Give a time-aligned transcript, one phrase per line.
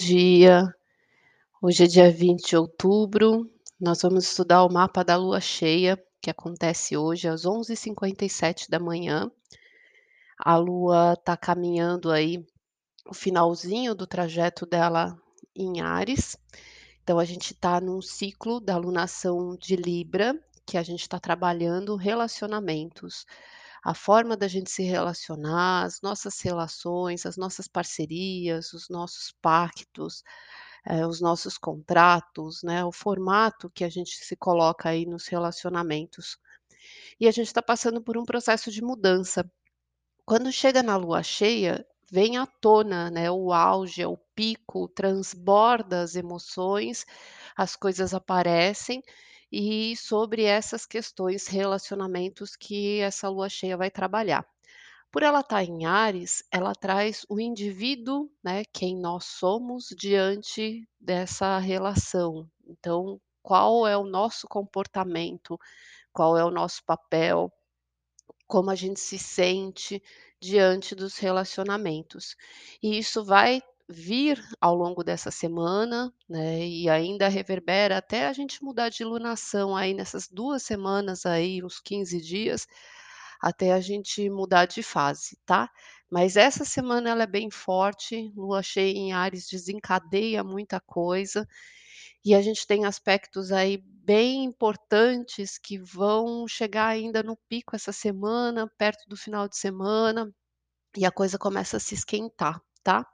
[0.00, 0.74] Dia.
[1.60, 3.46] Hoje é dia 20 de outubro,
[3.78, 9.30] nós vamos estudar o mapa da lua cheia, que acontece hoje às 11h57.
[10.38, 12.42] A lua está caminhando aí
[13.06, 15.14] o finalzinho do trajeto dela
[15.54, 16.34] em Áries,
[17.02, 21.94] então a gente está num ciclo da alunação de Libra, que a gente está trabalhando
[21.94, 23.26] relacionamentos,
[23.82, 30.22] a forma da gente se relacionar, as nossas relações, as nossas parcerias, os nossos pactos,
[30.86, 36.38] eh, os nossos contratos, né, o formato que a gente se coloca aí nos relacionamentos.
[37.20, 39.50] E a gente está passando por um processo de mudança.
[40.26, 46.16] Quando chega na lua cheia, vem à tona, né, o auge, o pico, transborda as
[46.16, 47.06] emoções,
[47.56, 49.02] as coisas aparecem,
[49.50, 54.46] e sobre essas questões, relacionamentos que essa lua cheia vai trabalhar.
[55.10, 61.58] Por ela estar em Áries, ela traz o indivíduo, né, quem nós somos diante dessa
[61.58, 62.48] relação.
[62.64, 65.58] Então, qual é o nosso comportamento,
[66.12, 67.52] qual é o nosso papel,
[68.46, 70.02] como a gente se sente
[70.40, 72.36] diante dos relacionamentos.
[72.82, 78.62] E isso vai vir ao longo dessa semana, né, e ainda reverbera até a gente
[78.64, 82.66] mudar de lunação aí nessas 2 semanas aí, uns 15 dias,
[83.42, 85.70] até a gente mudar de fase, tá.
[86.10, 91.46] Mas essa semana ela é bem forte, lua cheia em Áries desencadeia muita coisa,
[92.24, 97.92] e a gente tem aspectos aí bem importantes que vão chegar ainda no pico essa
[97.92, 100.30] semana, perto do final de semana,
[100.96, 103.06] e a coisa começa a se esquentar, tá.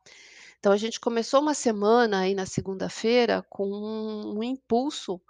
[0.60, 5.20] Então a gente começou uma semana aí na segunda-feira com um um impulso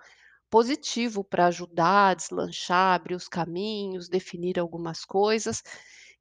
[0.51, 5.63] positivo para ajudar, deslanchar, abrir os caminhos, definir algumas coisas,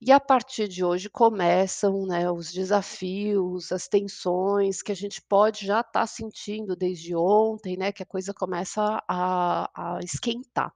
[0.01, 5.65] e a partir de hoje começam, né, os desafios, as tensões que a gente pode
[5.67, 10.73] já estar sentindo desde ontem, né, que a coisa começa a a esquentar,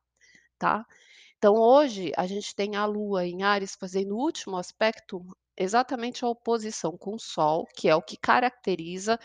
[0.59, 0.85] tá.
[1.37, 5.21] Então hoje a gente tem a lua em Áries fazendo o último aspecto,
[5.59, 9.19] exatamente a oposição com o sol, que é o que caracteriza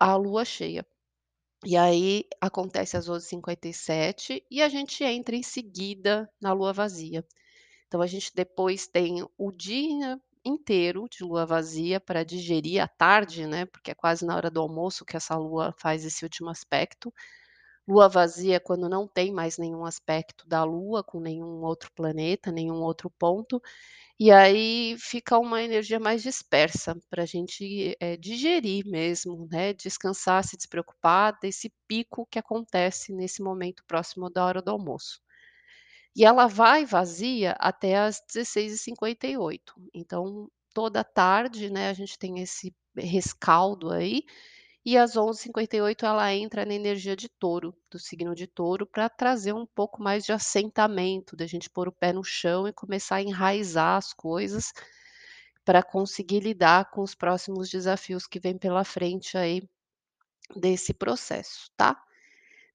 [0.00, 0.86] a lua cheia.
[1.64, 7.24] E aí acontece às 11h57 e a gente entra em seguida na lua vazia.
[7.86, 13.46] Então a gente depois tem o dia inteiro de lua vazia para digerir a tarde,
[13.46, 17.12] né, porque é quase na hora do almoço que essa lua faz esse último aspecto.
[17.88, 22.52] Lua vazia é quando não tem mais nenhum aspecto da lua com nenhum outro planeta,
[22.52, 23.60] nenhum outro ponto,
[24.20, 30.56] e aí fica uma energia mais dispersa pra gente, eh, digerir mesmo, né, descansar, se
[30.56, 35.20] despreocupar desse pico que acontece nesse momento próximo da hora do almoço.
[36.16, 42.74] E ela vai vazia até às 16h58, então toda tarde, né, a gente tem esse
[42.96, 44.22] rescaldo aí,
[44.84, 49.52] e às 11h58 ela entra na energia de Touro, do signo de Touro, pra trazer
[49.52, 53.22] um pouco mais de assentamento, da gente pôr o pé no chão e começar a
[53.22, 54.72] enraizar as coisas,
[55.64, 59.62] pra conseguir lidar com os próximos desafios que vêm pela frente aí,
[60.56, 62.00] desse processo, tá.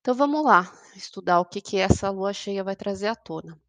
[0.02, 3.60] Então vamos lá, estudar o que que essa lua cheia vai trazer à tona.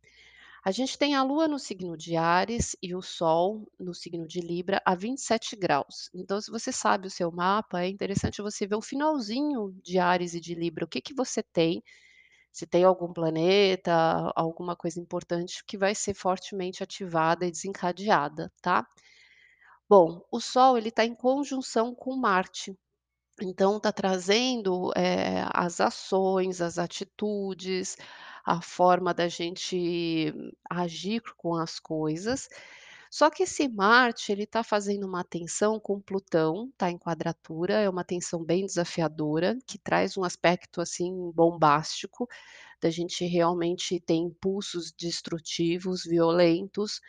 [0.69, 4.39] A gente tem a lua no signo de Áries e o sol no signo de
[4.39, 8.83] Libra a 27°, então se você sabe o seu mapa, é interessante você ver o
[8.83, 11.83] finalzinho de Áries e de Libra, o que que você tem,
[12.53, 13.95] se tem algum planeta,
[14.37, 18.87] alguma coisa importante que vai ser fortemente ativada e desencadeada, tá.
[19.89, 22.77] Bom, o sol ele está em conjunção com Marte,
[23.43, 27.97] então está trazendo, eh, as ações, as atitudes,
[28.49, 30.33] a forma da gente
[30.71, 32.49] agir com as coisas,
[33.11, 37.89] só que esse Marte ele está fazendo uma tensão com Plutão, está em quadratura, é
[37.89, 42.29] uma tensão bem desafiadora, que traz um aspecto, assim, bombástico,
[42.83, 47.01] da gente realmente ter impulsos destrutivos, violentos,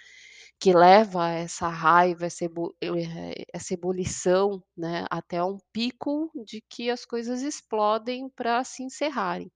[0.59, 6.89] que leva essa raiva, essa ebu eh, essa ebulição, né, até um pico de que
[6.89, 9.51] as coisas explodem pra se encerrarem,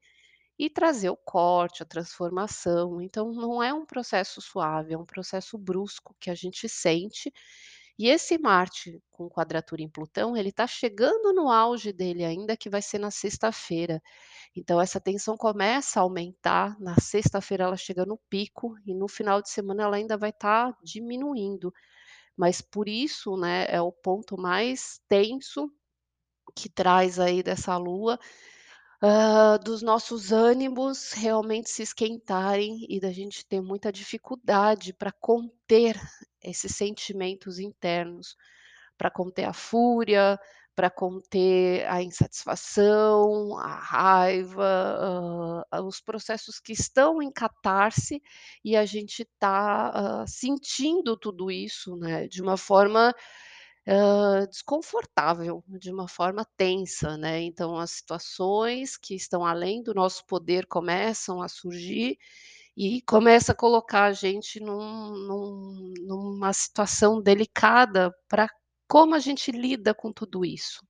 [0.60, 5.58] e trazer o corte, a transformação, então não é um processo suave, é um processo
[5.58, 7.32] brusco que a gente sente,
[8.00, 12.70] e esse Marte com quadratura em Plutão, ele está chegando no auge dele ainda, que
[12.70, 14.02] vai ser na sexta-feira,
[14.56, 19.42] então essa tensão começa a aumentar, na sexta-feira ela chega no pico, e no final
[19.42, 21.74] de semana ela ainda vai estar diminuindo,
[22.38, 25.72] mas por isso, né, é o ponto mais tenso,
[26.56, 28.20] que traz aí dessa lua,
[29.04, 36.00] hã, dos nossos ânimos realmente se esquentarem e da gente ter muita dificuldade pra conter
[36.44, 38.36] esses sentimentos internos,
[38.98, 40.40] pra conter a fúria,
[40.76, 44.64] para conter a insatisfação, a raiva,
[45.74, 48.22] hã, os processos que estão em catarse
[48.66, 53.14] e a gente está, hã, sentindo tudo isso, né, de uma forma,
[54.50, 57.42] desconfortável, de uma forma tensa, né.
[57.44, 62.18] Então as situações que estão além do nosso poder começam a surgir
[62.78, 68.48] e começa a colocar a gente num num numa situação delicada para
[68.90, 70.82] como a gente lida com tudo isso.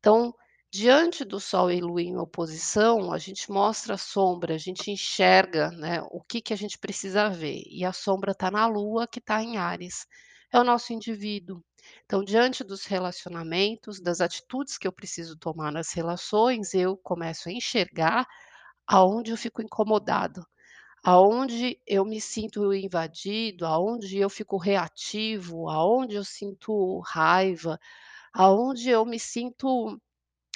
[0.00, 0.34] Então,
[0.72, 5.70] diante do Sol e Lua em oposição, a gente mostra a sombra, a gente enxerga,
[5.72, 9.18] né, o que que a gente precisa ver, e a sombra está na Lua que
[9.20, 10.06] está em Áries,
[10.52, 11.62] é o nosso indivíduo.
[12.04, 17.52] Então, diante dos relacionamentos, das atitudes que eu preciso tomar nas relações, eu começo a
[17.52, 18.26] enxergar
[18.86, 20.46] aonde eu fico incomodado,
[21.04, 27.78] aonde eu me sinto invadido, aonde eu fico reativo, aonde eu sinto raiva,
[28.34, 30.00] aonde eu me sinto,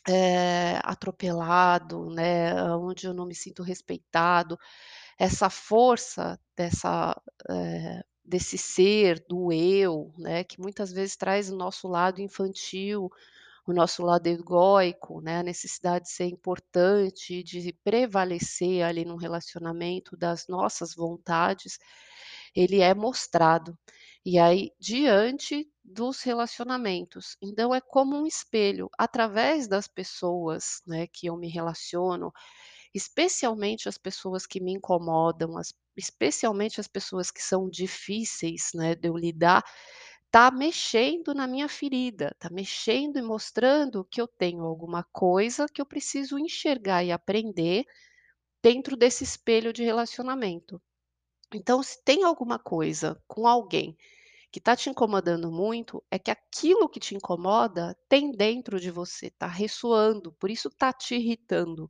[0.08, 4.58] eh, atropelado, né, aonde eu não me sinto respeitado.
[5.18, 7.16] Essa força dessa,
[7.50, 8.02] eh,
[8.32, 13.10] desse ser, do eu, né, que muitas vezes traz o nosso lado infantil,
[13.66, 20.16] o nosso lado egóico, né, a necessidade de ser importante, de prevalecer ali num relacionamento
[20.16, 21.78] das nossas vontades,
[22.54, 23.76] ele é mostrado.
[24.24, 31.26] E aí, diante dos relacionamentos, então é como um espelho, através das pessoas, né, que
[31.26, 32.32] eu me relaciono,
[32.94, 39.08] especialmente as pessoas que me incomodam, as especialmente as pessoas que são difíceis, né, de
[39.08, 39.62] eu lidar,
[40.30, 45.80] tá mexendo na minha ferida, tá mexendo e mostrando que eu tenho alguma coisa que
[45.82, 47.84] eu preciso enxergar e aprender
[48.62, 50.80] dentro desse espelho de relacionamento.
[51.54, 53.96] Então, se tem alguma coisa com alguém
[54.52, 59.26] que está te incomodando muito, é que aquilo que te incomoda tem dentro de você,
[59.28, 61.88] está ressoando, por isso está te irritando,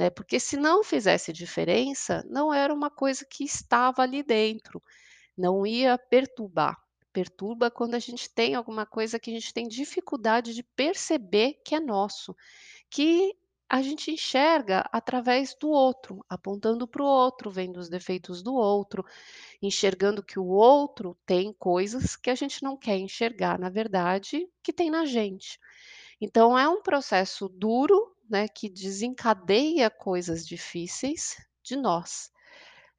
[0.00, 0.08] né?
[0.08, 4.82] Porque se não fizesse diferença, não era uma coisa que estava ali dentro,
[5.36, 6.74] não ia perturbar.
[7.12, 11.74] Perturba quando a gente tem alguma coisa que a gente tem dificuldade de perceber que
[11.74, 12.34] é nosso,
[12.88, 13.36] que
[13.68, 19.04] a gente enxerga através do outro, apontando para o outro, vendo os defeitos do outro,
[19.60, 24.72] enxergando que o outro tem coisas que a gente não quer enxergar, na verdade, que
[24.72, 25.58] tem na gente.
[26.20, 32.30] Então é um processo duro, né, que desencadeia coisas difíceis de nós,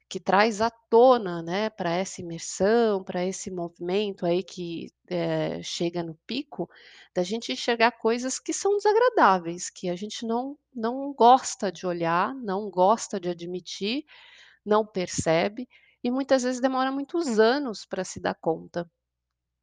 [0.08, 6.02] que traz à tona, né, para essa imersão, para esse movimento aí que, eh, chega
[6.02, 6.68] no pico,
[7.14, 12.34] da gente enxergar coisas que são desagradáveis, que a gente não não gosta de olhar,
[12.36, 14.04] não gosta de admitir,
[14.64, 15.68] não percebe,
[16.04, 18.90] e muitas vezes demora muitos anos para se dar conta.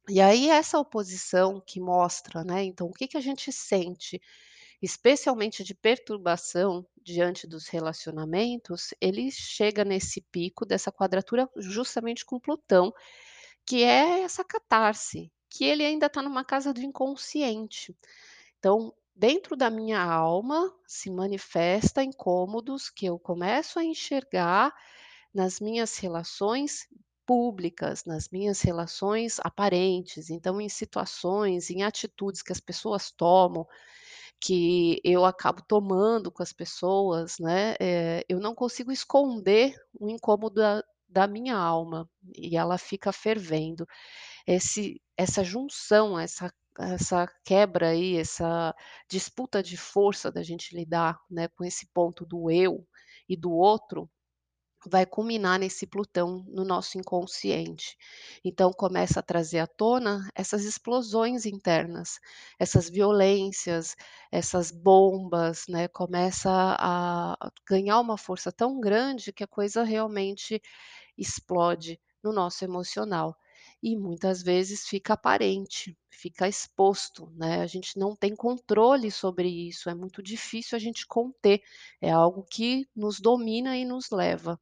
[0.08, 4.20] E aí essa oposição que mostra, né, então o que que a gente sente,
[4.82, 12.92] especialmente de perturbação diante dos relacionamentos, ele chega nesse pico dessa quadratura justamente com Plutão,
[13.66, 17.94] que é essa catarse, que ele ainda está numa casa do inconsciente.
[18.58, 24.74] Então, dentro da minha alma se manifesta incômodos que eu começo a enxergar
[25.32, 26.88] nas minhas relações
[27.26, 33.66] públicas, nas minhas relações aparentes, então em situações, em atitudes que as pessoas tomam,
[34.40, 40.56] que eu acabo tomando com as pessoas, né, eh, eu não consigo esconder o incômodo
[40.56, 40.82] da
[41.12, 43.86] da minha alma, e ela fica fervendo.
[44.46, 48.74] Esse essa junção, essa essa quebra aí, essa
[49.10, 52.86] disputa de força da gente lidar, né, com esse ponto do eu
[53.28, 54.10] e do outro,
[54.88, 57.96] vai culminar nesse Plutão no nosso inconsciente.
[58.44, 62.18] Então começa a trazer à tona essas explosões internas,
[62.58, 63.94] essas violências,
[64.32, 67.36] essas bombas, né, começa a
[67.68, 70.60] ganhar uma força tão grande que a coisa realmente
[71.18, 73.36] explode no nosso emocional.
[73.82, 79.88] E muitas vezes fica aparente, fica exposto, né, a gente não tem controle sobre isso,
[79.90, 81.62] é muito difícil a gente conter,
[82.00, 84.60] é algo que nos domina e nos leva.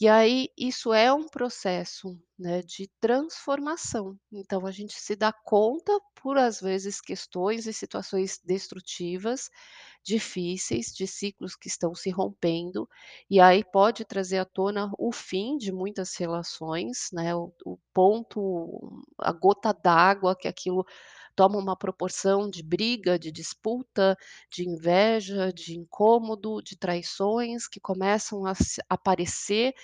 [0.00, 5.90] E aí isso é um processo, né, de transformação, então a gente se dá conta
[6.20, 9.48] por, às vezes, questões e situações destrutivas,
[10.04, 12.86] difíceis, de ciclos que estão se rompendo,
[13.30, 19.02] e aí pode trazer à tona o fim de muitas relações, né, o o ponto,
[19.18, 20.84] a gota d'água que aquilo
[21.36, 24.16] toma uma proporção de briga, de disputa,
[24.52, 28.54] de inveja, de incômodo, de traições que começam a
[28.90, 29.74] aparecer,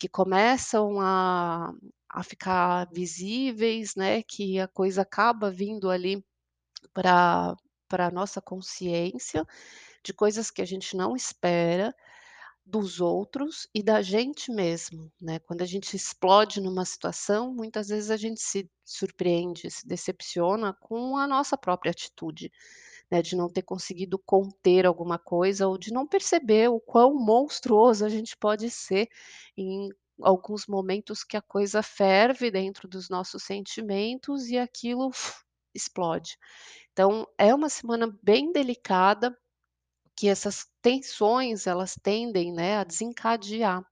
[0.00, 1.72] que começam a
[2.12, 6.24] a ficar visíveis, né, que a coisa acaba vindo ali
[6.94, 7.56] Pra
[7.88, 9.44] pra nossa consciência,
[10.04, 11.94] de coisas que a gente não espera,
[12.70, 15.38] dos outros e da gente mesmo, né.
[15.40, 21.16] Quando a gente explode numa situação, muitas vezes a gente se surpreende, se decepciona com
[21.16, 22.50] a nossa própria atitude,
[23.10, 28.04] né, de não ter conseguido conter alguma coisa ou de não perceber o quão monstruoso
[28.04, 29.08] a gente pode ser
[29.56, 29.88] em
[30.22, 35.10] alguns momentos que a coisa ferve dentro dos nossos sentimentos e aquilo
[35.74, 36.36] explode.
[36.92, 39.36] Então é uma semana bem delicada,
[40.20, 43.82] que essas tensões elas tendem, né, a desencadear.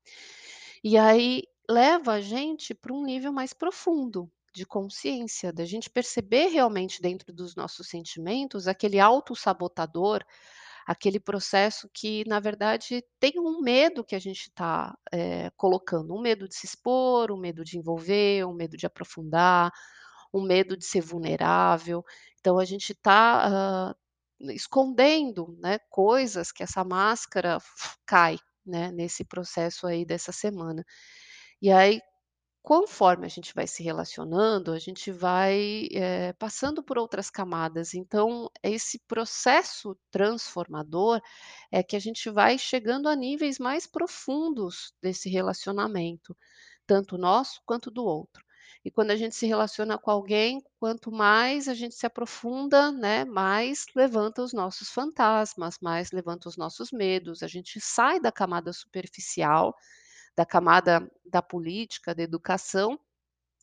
[0.85, 6.49] E aí leva a gente para um nível mais profundo de consciência, da gente perceber
[6.49, 10.23] realmente dentro dos nossos sentimentos aquele autossabotador,
[10.87, 16.21] aquele processo que na verdade tem um medo que a gente tá, eh, colocando, um
[16.21, 19.73] medo de se expor, um medo de envolver, um medo de aprofundar,
[20.33, 22.05] um medo de ser vulnerável.
[22.41, 23.95] Então a gente tá, hã,
[24.41, 27.59] escondendo, né, coisas que essa máscara
[28.07, 30.85] cai, né, nesse processo aí dessa semana.
[31.63, 32.01] E aí,
[32.63, 38.51] conforme a gente vai se relacionando, a gente vai, eh, passando por outras camadas, então
[38.63, 41.21] esse processo transformador
[41.73, 46.37] é que a gente vai chegando a níveis mais profundos desse relacionamento,
[46.87, 48.45] tanto nosso quanto do outro.
[48.85, 53.25] E quando a gente se relaciona com alguém, quanto mais a gente se aprofunda, né,
[53.25, 58.73] mais levanta os nossos fantasmas, mais levanta os nossos medos, a gente sai da camada
[58.73, 59.75] superficial,
[60.37, 62.99] da camada da política, da educação,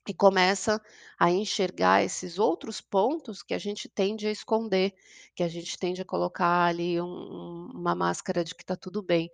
[0.07, 0.81] e começa
[1.19, 4.93] a enxergar esses outros pontos que a gente tende a esconder,
[5.35, 9.01] que a gente tende a colocar ali um um uma máscara de que está tudo
[9.03, 9.29] bem.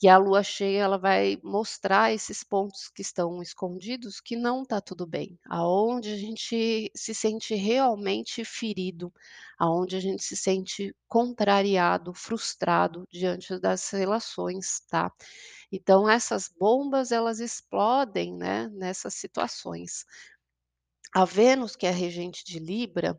[0.00, 4.80] E a lua cheia ela vai mostrar esses pontos que estão escondidos que não está
[4.80, 9.12] tudo bem, aonde a gente se sente realmente ferido,
[9.58, 15.10] aonde a gente se sente contrariado, frustrado diante das relações, tá.
[15.72, 20.04] Então essas bombas elas explodem, né, nessas situações.
[21.14, 23.18] A Vênus que é a regente de Libra,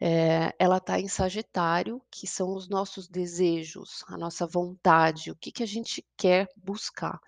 [0.00, 5.52] eh, ela está em Sagitário, que são os nossos desejos, a nossa vontade, o que
[5.52, 7.18] que a gente quer buscar.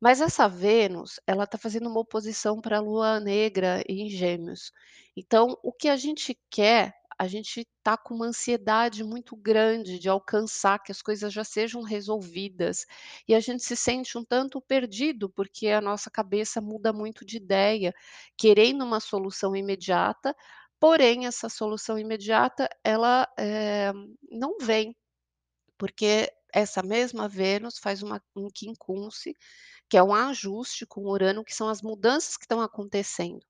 [0.00, 4.72] Mas essa Vênus, ela está fazendo uma oposição pra lua negra em Gêmeos.
[5.16, 10.08] Então o que a gente quer, a gente está com uma ansiedade muito grande de
[10.08, 12.86] alcançar, que as coisas já sejam resolvidas,
[13.28, 17.36] e a gente se sente um tanto perdido, porque a nossa cabeça muda muito de
[17.36, 17.92] ideia,
[18.38, 20.34] querendo uma solução imediata,
[20.80, 23.92] porém essa solução imediata ela, eh,
[24.30, 24.96] não vem,
[25.78, 29.34] porque essa mesma Vênus faz uma um quincunce,
[29.90, 33.44] que é um ajuste com Urano, que são as mudanças que estão acontecendo.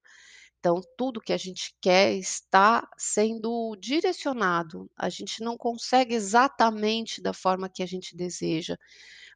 [0.60, 7.32] Então tudo que a gente quer está sendo direcionado, a gente não consegue exatamente da
[7.32, 8.76] forma que a gente deseja,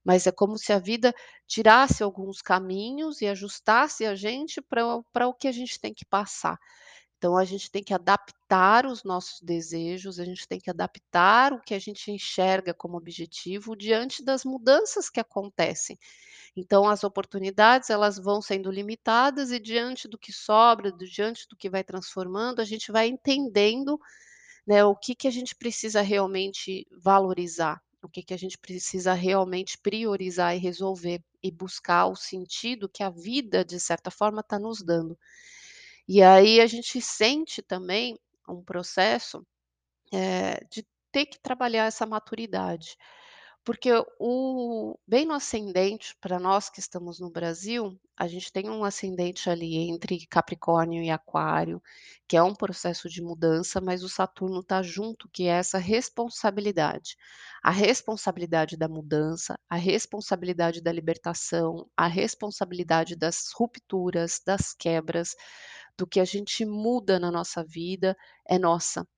[0.04, 1.14] mas é como se a vida
[1.46, 6.58] tirasse alguns caminhos e ajustasse a gente pra o que a gente tem que passar.
[7.18, 11.60] Então a gente tem que adaptar os nossos desejos, a gente tem que adaptar o
[11.60, 15.98] que a gente enxerga como objetivo diante das mudanças que acontecem.
[16.56, 21.56] Então as oportunidades elas vão sendo limitadas e diante do que sobra, do diante do
[21.56, 23.98] que vai transformando, a gente vai entendendo,
[24.66, 29.14] né, o que que a gente precisa realmente valorizar, o que que a gente precisa
[29.14, 34.58] realmente priorizar e resolver, e buscar o sentido que a vida de certa forma está
[34.58, 35.18] nos dando.
[36.08, 38.18] E aí a gente sente também
[38.48, 39.46] um processo,
[40.14, 42.96] eh, de ter que trabalhar essa maturidade,
[43.64, 48.84] porque o bem no ascendente, pra nós que estamos no Brasil, a gente tem um
[48.84, 51.82] ascendente ali entre Capricórnio e Aquário,
[52.28, 57.16] que é um processo de mudança, mas o Saturno está junto, que é essa responsabilidade.
[57.62, 65.34] A responsabilidade da mudança, a responsabilidade da libertação, a responsabilidade das rupturas, das quebras,
[65.96, 68.16] do que a gente muda na nossa vida,
[68.46, 69.08] é nossa.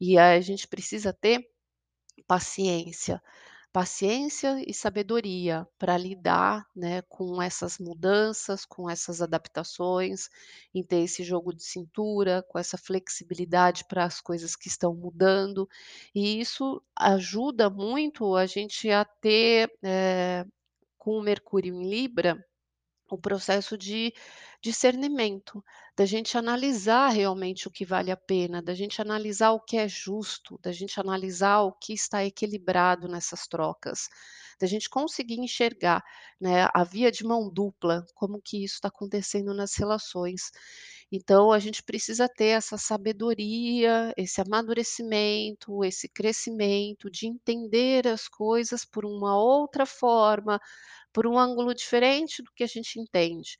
[0.00, 1.40] E a gente precisa ter
[2.26, 3.22] paciência,
[3.76, 10.30] paciência e sabedoria pra lidar, né, com essas mudanças, com essas adaptações,
[10.74, 15.68] em ter esse jogo de cintura, com essa flexibilidade para as coisas que estão mudando,
[16.14, 20.46] e isso ajuda muito a gente a ter, eh,
[20.98, 22.42] com o Mercúrio em Libra,
[23.14, 24.12] o processo de
[24.60, 25.62] discernimento,
[25.96, 29.88] da gente analisar realmente o que vale a pena, da gente analisar o que é
[29.88, 34.08] justo, da gente analisar o que está equilibrado nessas trocas,
[34.58, 36.02] da gente conseguir enxergar,
[36.40, 40.50] né, a via de mão dupla, como que isso está acontecendo nas relações.
[41.10, 48.84] Então a gente precisa ter essa sabedoria, esse amadurecimento, esse crescimento de entender as coisas
[48.84, 50.60] por uma outra forma,
[51.16, 53.56] por um ângulo diferente do que a gente entende.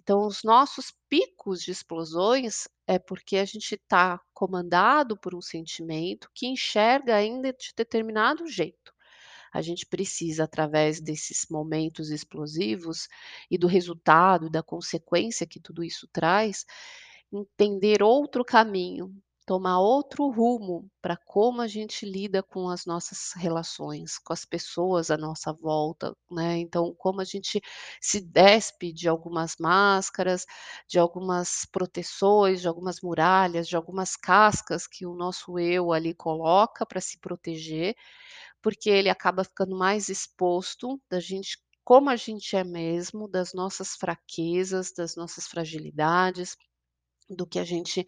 [0.00, 6.30] Então os nossos picos de explosões é porque a gente está comandado por um sentimento
[6.32, 8.94] que enxerga ainda de determinado jeito.
[9.52, 13.08] A gente precisa, através desses momentos explosivos
[13.50, 16.64] e do resultado, da consequência que tudo isso traz,
[17.32, 19.12] entender outro caminho,
[19.50, 25.10] tomar outro rumo para como a gente lida com as nossas relações, com as pessoas
[25.10, 26.58] à nossa volta, né.
[26.58, 27.60] Então, como a gente
[28.00, 30.46] se despe de algumas máscaras,
[30.88, 36.86] de algumas proteções, de algumas muralhas, de algumas cascas que o nosso eu ali coloca
[36.86, 37.96] para se proteger,
[38.62, 43.96] porque ele acaba ficando mais exposto da gente como a gente é mesmo, das nossas
[43.96, 46.56] fraquezas, das nossas fragilidades,
[47.30, 48.06] do que a gente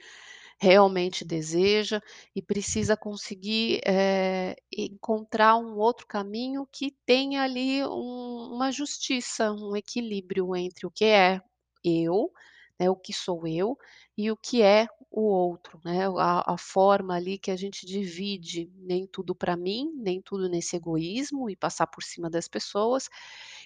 [0.62, 2.00] realmente deseja
[2.37, 9.76] e precisa conseguir, eh, encontrar um outro caminho que tenha ali um uma justiça, um
[9.76, 11.40] equilíbrio entre o que é
[11.85, 12.33] eu,
[12.81, 13.76] né, o que sou eu,
[14.16, 18.71] e o que é o outro, né, a a forma ali que a gente divide,
[18.76, 23.09] nem tudo para mim, nem tudo nesse egoísmo e passar por cima das pessoas,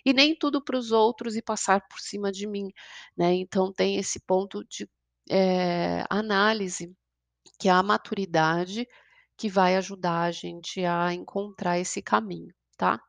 [0.05, 2.71] e nem tudo para os outros e passar por cima de mim,
[3.17, 3.35] né.
[3.35, 4.89] Então tem esse ponto de,
[5.31, 6.95] eh, análise,
[7.61, 8.87] que é a maturidade
[9.39, 13.01] que vai ajudar a gente a encontrar esse caminho, tá.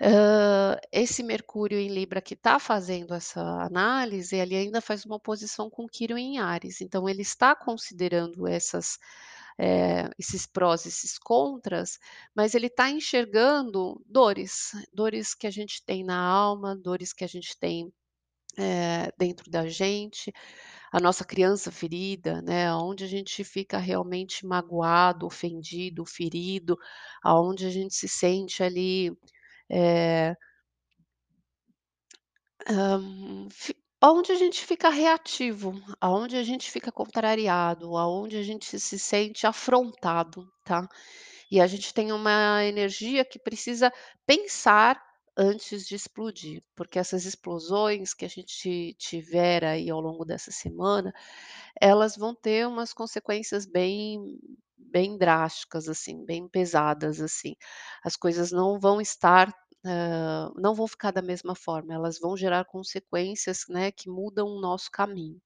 [0.00, 5.68] Hã, esse Mercúrio em Libra que está fazendo essa análise, ele ainda faz uma oposição
[5.70, 8.96] com Quirón em Áries, então ele está considerando essas,
[9.58, 11.98] eh, esses prós, esses contras,
[12.34, 17.28] mas ele está enxergando dores, dores que a gente tem na alma, dores que a
[17.28, 17.92] gente tem,
[18.58, 20.32] eh, dentro da gente,
[20.92, 26.76] a nossa criança ferida, né, aonde a gente fica realmente magoado, ofendido, ferido,
[27.24, 29.12] aonde a gente se sente ali,
[32.66, 33.00] Hã,
[33.50, 38.98] fi aonde a gente fica reativo, aonde a gente fica contrariado, aonde a gente se
[38.98, 40.86] sente afrontado, tá.
[41.50, 43.92] E a gente tem uma energia que precisa
[44.26, 45.00] pensar
[45.38, 51.12] antes de explodir, porque essas explosões que a gente tiver aí ao longo dessa semana,
[51.80, 54.38] elas vão ter umas consequências bem
[54.78, 57.54] bem drásticas, assim, bem pesadas, assim.
[58.04, 59.52] As coisas não vão estar,
[59.84, 64.60] hã, não vão ficar da mesma forma, elas vão gerar consequências, né, que mudam o
[64.60, 65.40] nosso caminho.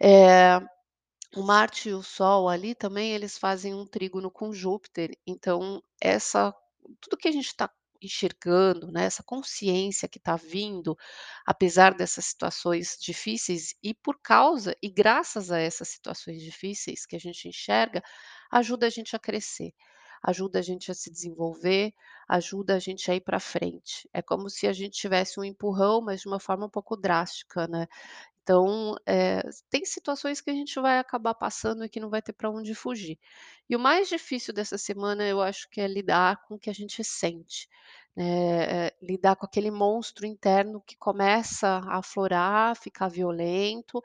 [0.00, 0.60] Eh,
[1.36, 6.54] o Marte e o Sol ali também eles fazem um trígono com Júpiter, então essa
[7.00, 7.70] tudo que a gente está
[8.02, 10.96] enxergando, né, essa consciência que está vindo,
[11.46, 17.18] apesar dessas situações difíceis e por causa e graças a essas situações difíceis que a
[17.20, 18.02] gente enxerga,
[18.50, 19.72] ajuda a gente a crescer,
[20.22, 21.92] ajuda a gente a se desenvolver,
[22.28, 24.08] ajuda a gente a ir para frente.
[24.12, 27.66] É como se a gente tivesse um empurrão, mas de uma forma um pouco drástica,
[27.68, 27.86] né.
[28.48, 32.32] Então, eh, tem situações que a gente vai acabar passando e que não vai ter
[32.32, 33.18] para onde fugir.
[33.68, 36.72] E o mais difícil dessa semana eu acho que é lidar com o que a
[36.72, 37.68] gente sente,
[38.16, 44.00] né, eh, lidar com aquele monstro interno que começa a aflorar, ficar violento,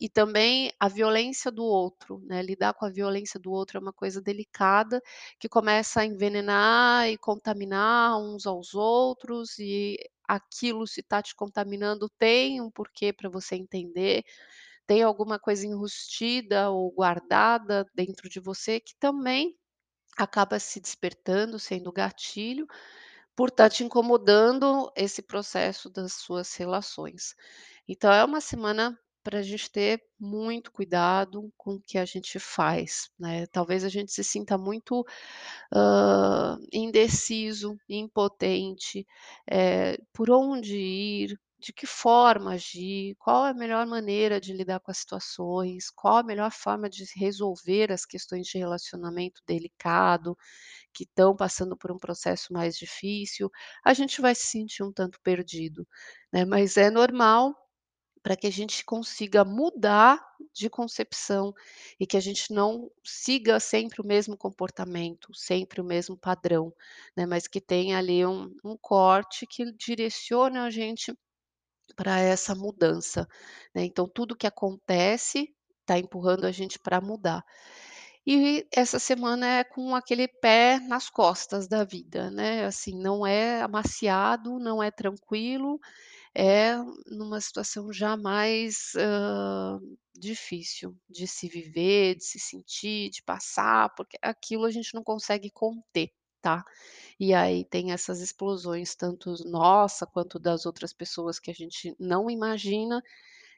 [0.00, 3.92] e também a violência do outro, né, lidar com a violência do outro é uma
[3.92, 5.02] coisa delicada,
[5.38, 12.08] que começa a envenenar e contaminar uns aos outros, e aquilo se está te contaminando
[12.18, 14.24] tem um porquê para você entender,
[14.86, 19.56] tem alguma coisa enrustida ou guardada dentro de você que também
[20.16, 22.66] acaba se despertando, sendo gatilho,
[23.36, 27.34] por estar te incomodando esse processo das suas relações.
[27.88, 32.38] Então é uma semana para a gente ter muito cuidado com o que a gente
[32.40, 33.46] faz, né.
[33.48, 35.04] Talvez a gente se sinta muito,
[35.74, 39.06] hã, indeciso, impotente,
[39.50, 44.90] eh, por onde ir, de que forma agir, qual a melhor maneira de lidar com
[44.92, 50.36] as situações, qual a melhor forma de resolver as questões de relacionamento delicado,
[50.94, 53.50] que estão passando por um processo mais difícil,
[53.84, 55.86] a gente vai se sentir um tanto perdido,
[56.32, 57.54] né, mas é normal
[58.22, 60.20] para que a gente consiga mudar
[60.54, 61.52] de concepção
[62.00, 66.72] e que a gente não siga sempre o mesmo comportamento, sempre o mesmo padrão,
[67.16, 71.14] né, mas que tenha ali um um corte que direcione a gente
[71.96, 73.26] para essa mudança,
[73.74, 73.84] né.
[73.84, 77.44] Então tudo que acontece está empurrando a gente para mudar.
[78.26, 83.62] E essa semana é com aquele pé nas costas da vida, né, assim, não é
[83.62, 85.80] amaciado, não é tranquilo,
[86.34, 89.80] é numa situação já mais, hã,
[90.18, 95.50] difícil de se viver, de se sentir, de passar, porque aquilo a gente não consegue
[95.50, 96.10] conter,
[96.42, 96.64] tá.
[97.20, 102.30] E aí tem essas explosões, tanto nossa, quanto das outras pessoas que a gente não
[102.30, 103.02] imagina,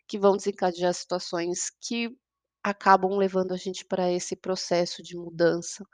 [0.08, 2.10] que vão desencadear situações que
[2.64, 5.84] acabam levando a gente para esse processo de mudança.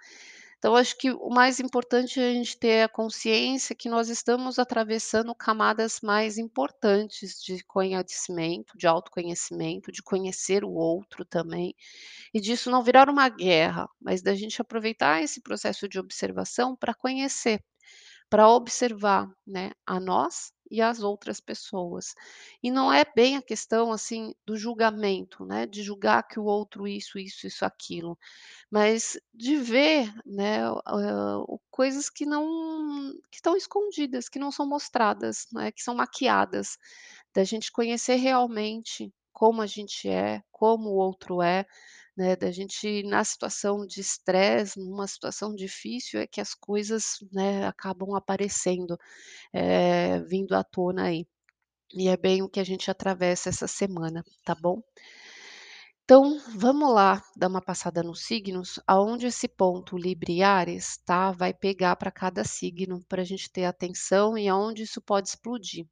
[0.58, 4.58] Então acho que o mais importante é a gente ter a consciência que nós estamos
[4.58, 11.74] atravessando camadas mais importantes de conhecimento, de autoconhecimento, de conhecer o outro também,
[12.34, 16.94] e disso não virar uma guerra, mas da gente aproveitar esse processo de observação para
[16.94, 17.60] conhecer,
[18.30, 22.14] para observar, né, a nós e as outras pessoas.
[22.62, 26.88] E não é bem a questão, assim, do julgamento, né, de julgar que o outro
[26.88, 28.18] isso, isso, isso, aquilo,
[28.70, 35.46] mas de ver, né, o coisas que não que estão escondidas, que não são mostradas,
[35.52, 36.78] né, que são maquiadas,
[37.34, 41.66] da gente conhecer realmente como a gente é, como o outro é,
[42.16, 47.66] né, da gente na situação de estresse, numa situação difícil, é que as coisas, né,
[47.66, 48.98] acabam aparecendo,
[49.52, 51.26] eh, vindo à tona aí.
[51.94, 54.82] E é bem o que a gente atravessa essa semana, tá bom?
[56.04, 61.52] Então, vamos lá dar uma passada nos signos, aonde esse ponto Libra Áries, tá, vai
[61.52, 65.84] pegar para cada signo, para a gente ter atenção e aonde isso pode explodir.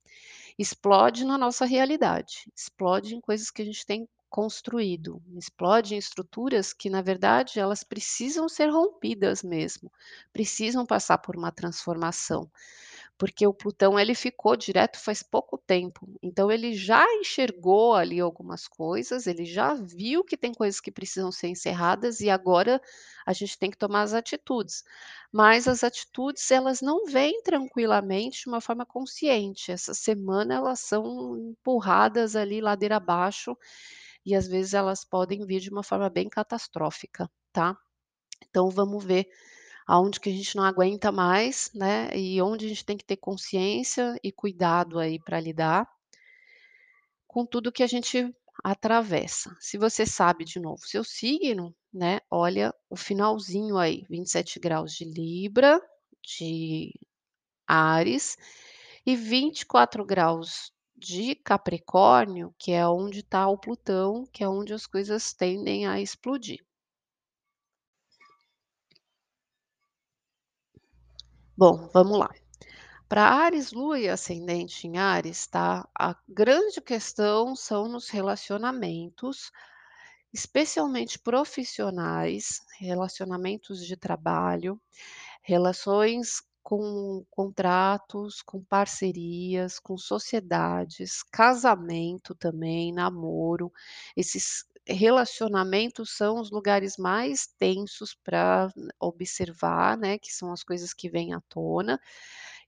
[0.57, 6.73] Explode na nossa realidade, explode em coisas que a gente tem construído, explode em estruturas
[6.73, 9.93] que, na verdade, elas precisam ser rompidas mesmo,
[10.33, 12.51] precisam passar por uma transformação.
[13.17, 18.67] Porque o Plutão ele ficou direto faz pouco tempo, então ele já enxergou ali algumas
[18.67, 22.83] coisas, ele já viu que tem coisas que precisam ser encerradas e agora
[23.25, 24.83] a gente tem que tomar as atitudes.
[25.31, 31.39] Mas as atitudes elas não vêm tranquilamente de uma forma consciente, essa semana elas são
[31.39, 33.57] empurradas ali ladeira abaixo,
[34.25, 37.77] e às vezes elas podem vir de uma forma bem catastrófica, tá.
[38.49, 39.29] Então vamos ver
[39.87, 43.17] aonde que a gente não aguenta mais, né, e onde a gente tem que ter
[43.19, 45.89] consciência e cuidado aí para lidar
[47.27, 49.57] com tudo que a gente atravessa.
[49.61, 55.05] Se você sabe de novo seu signo, né, olha o finalzinho aí, 27 graus de
[55.05, 55.81] Libra,
[56.23, 56.93] de
[57.67, 58.37] Áries
[59.05, 64.87] e 24 graus de Capricórnio, que é onde está o Plutão, que é onde as
[64.87, 66.65] coisas tendem a explodir.
[71.57, 72.31] Bom, vamos lá.
[73.09, 79.53] Para Áries, Lua e ascendente em Áries, tá, a grande questão são nos relacionamentos,
[80.33, 84.81] especialmente profissionais, relacionamentos de trabalho,
[85.43, 93.73] relações com contratos, com parcerias, com sociedades, casamento também, namoro.
[94.17, 101.11] Esses relacionamentos são os lugares mais tensos para observar, né, que são as coisas que
[101.11, 102.01] vêm à tona,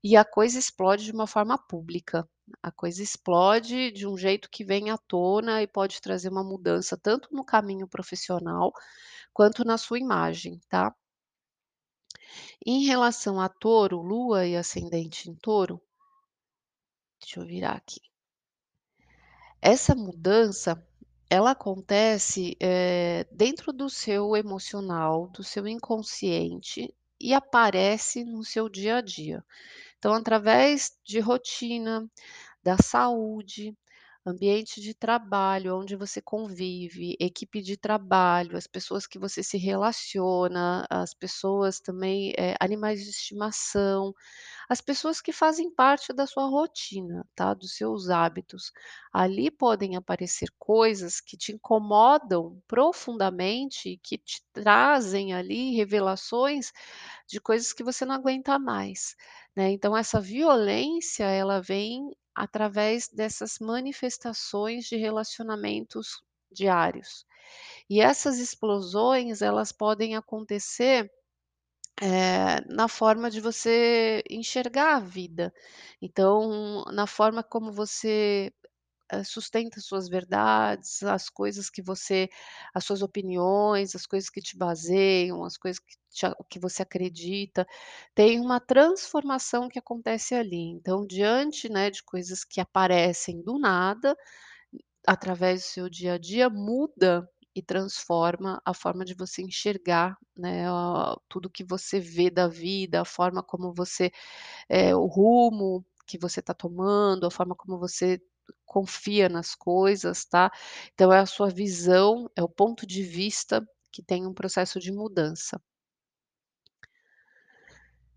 [0.02, 2.28] e a coisa explode de uma forma pública.
[2.62, 6.96] A coisa explode de um jeito que vem à tona e pode trazer uma mudança
[7.02, 8.72] tanto no caminho profissional,
[9.34, 10.94] quanto na sua imagem, tá.
[12.64, 15.80] Em relação a Touro, Lua e ascendente em Touro
[17.26, 18.00] deixa eu virar aqui.
[19.60, 20.80] Essa mudança,
[21.28, 28.98] ela acontece, eh, dentro do seu emocional, do seu inconsciente e aparece no seu dia
[28.98, 29.44] a dia.
[29.98, 32.08] Então, através de rotina,
[32.62, 33.76] da saúde,
[34.26, 40.86] ambiente de trabalho onde você convive, equipe de trabalho, as pessoas que você se relaciona,
[40.90, 44.12] as pessoas também, eh, animais de estimação,
[44.68, 48.72] as pessoas que fazem parte da sua rotina, tá, dos seus hábitos.
[49.12, 56.72] Ali podem aparecer coisas que te incomodam profundamente que te trazem ali revelações
[57.28, 59.14] de coisas que você não aguenta mais,
[59.56, 59.70] né.
[59.70, 66.22] Então essa violência ela vem através dessas manifestações de relacionamentos
[66.52, 67.26] diários.
[67.90, 71.10] E essas explosões elas podem acontecer,
[72.02, 75.52] eh, na forma de você enxergar a vida.
[76.02, 78.52] Então, na forma como você,
[79.24, 82.28] sustenta suas verdades, as coisas que você
[82.74, 87.66] as suas opiniões, as coisas que te baseiam, as coisas que te que você acredita,
[88.14, 90.70] tem uma transformação que acontece ali.
[90.72, 94.16] Então diante, né, de coisas que aparecem do nada,
[95.06, 100.64] através do seu dia a dia, muda e transforma a forma de você enxergar, né,
[101.28, 104.10] tudo que você vê da vida, a forma como você
[104.68, 108.20] eh, o rumo que você está tomando, a forma como você
[108.64, 110.50] confia nas coisas, tá.
[110.94, 114.92] Então é a sua visão, é o ponto de vista que tem um processo de
[114.92, 115.60] mudança.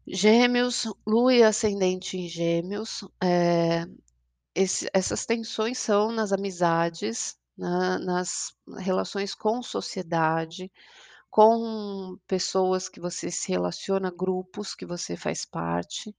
[0.07, 3.85] Gêmeos, lua e ascendente em gêmeos, eh,
[4.55, 10.71] esse essas tensões são nas amizades, na nas relações com sociedade,
[11.29, 16.15] com pessoas que você se relaciona, grupos que você faz parte,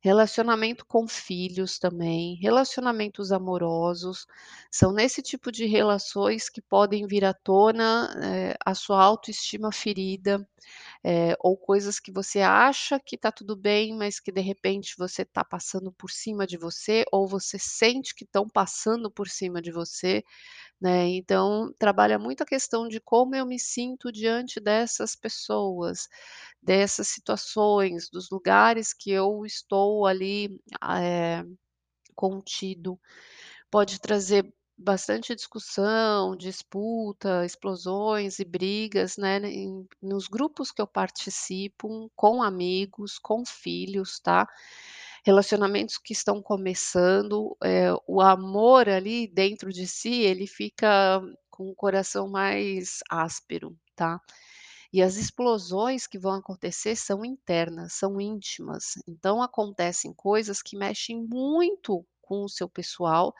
[0.00, 4.26] relacionamento com filhos também, relacionamentos amorosos,
[4.70, 10.46] são nesse tipo de relações que podem vir à tona, eh, a sua autoestima ferida,
[11.04, 15.22] eh, ou coisas que você acha que está tudo bem, mas que de repente você
[15.22, 19.70] está passando por cima de você, ou você sente que estão passando por cima de
[19.72, 20.22] você,
[20.80, 26.08] né, então trabalha muito a questão de como eu me sinto diante dessas pessoas,
[26.62, 31.44] dessas situações, dos lugares que eu estou ali, eh,
[32.16, 32.98] contido.
[33.70, 42.10] Pode trazer bastante discussão, disputa, explosões e brigas, né, em nos grupos que eu participo,
[42.16, 44.48] com amigos, com filhos, tá.
[45.24, 51.74] Relacionamentos que estão começando, eh, o amor ali dentro de si, ele fica com o
[51.74, 54.18] coração mais áspero, tá.
[54.92, 61.22] E as explosões que vão acontecer são internas, são íntimas, então acontecem coisas que mexem
[61.28, 63.34] muito com o seu pessoal,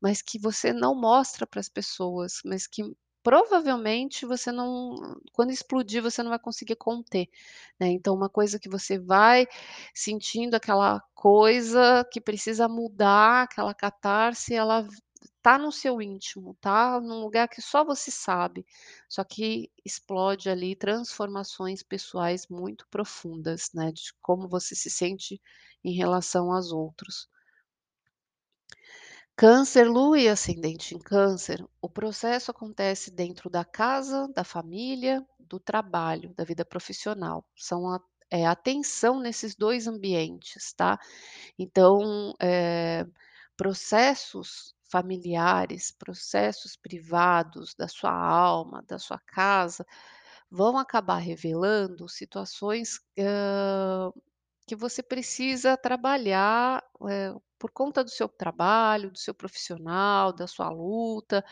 [0.00, 2.82] mas que você não mostra para as pessoas, mas que
[3.24, 4.96] provavelmente você não
[5.34, 7.28] quando explodir você não vai conseguir conter,
[7.80, 9.46] né, então uma coisa que você vai
[9.94, 14.86] sentindo aquela coisa que precisa mudar, aquela catarse, ela
[15.42, 18.66] tá no seu íntimo, tá num lugar que só você sabe,
[19.08, 25.40] só que explode ali transformações pessoais muito profundas, né, de como você se sente
[25.84, 27.28] em relação aos outros.
[29.38, 35.58] Câncer, lua e ascendente em câncer, o processo acontece dentro da casa, da família, do
[35.58, 40.98] trabalho, da vida profissional, são a é a tensão nesses 2 ambientes, tá.
[41.58, 43.06] Então, eh,
[43.56, 49.86] processos familiares, processos privados da sua alma, da sua casa,
[50.50, 53.00] vão acabar revelando situações,
[54.66, 60.68] que você precisa trabalhar, eh, por conta do seu trabalho, do seu profissional, da sua
[60.68, 61.42] luta,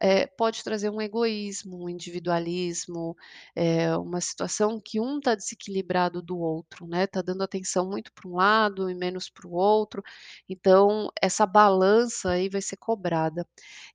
[0.00, 3.14] eh, pode trazer um egoísmo, um individualismo,
[3.54, 8.28] eh, uma situação que um está desequilibrado do outro, né, está dando atenção muito para
[8.28, 10.02] um lado e menos para o outro,
[10.48, 13.46] então essa balança aí vai ser cobrada,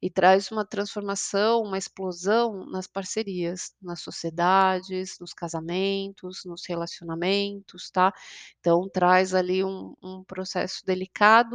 [0.01, 8.13] e traz uma transformação, uma explosão nas parcerias, nas sociedades, nos casamentos, nos relacionamentos, tá.
[8.59, 11.48] Então traz ali um um processo delicado,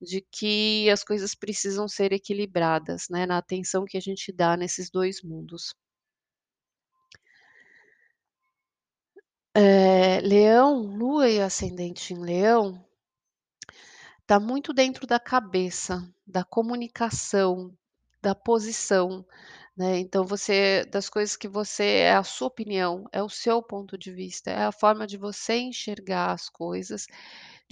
[0.00, 4.90] de que as coisas precisam ser equilibradas, né, na atenção que a gente dá nesses
[4.90, 5.74] 2 mundos.
[9.54, 12.84] Eh, leão, lua e ascendente em leão
[14.26, 17.72] tá muito dentro da cabeça, da comunicação,
[18.22, 19.26] da posição,
[19.76, 23.98] né, então você das coisas que você é a sua opinião, é o seu ponto
[23.98, 27.06] de vista, é a forma de você enxergar as coisas,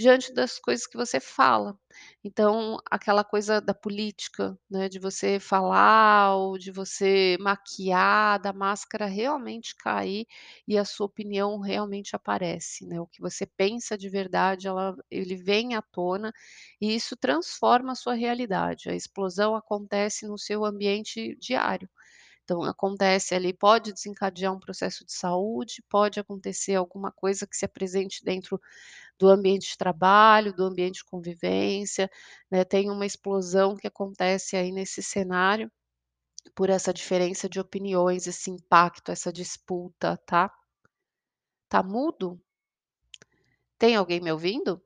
[0.01, 1.79] diante das coisas que você fala.
[2.25, 9.07] Então aquela coisa da política, né, de você falar ou de você maquiar, da máscara
[9.07, 10.27] realmente cair
[10.67, 15.37] e a sua opinião realmente aparece, né, o que você pensa de verdade ela ele
[15.37, 16.33] vem à tona,
[16.81, 21.89] e isso transforma a sua realidade, a explosão acontece no seu ambiente diário.
[22.51, 27.65] Então acontece ali pode desencadear um processo de saúde, pode acontecer alguma coisa que se
[27.65, 28.61] apresente dentro
[29.19, 32.11] do ambiente de trabalho, do ambiente de convivência,
[32.51, 35.71] né, tem uma explosão que acontece aí nesse cenário,
[36.55, 40.53] por essa diferença de opiniões, esse impacto, essa disputa, tá.
[41.69, 42.41] Tá mudo?
[43.79, 44.81] Tem alguém me ouvindo?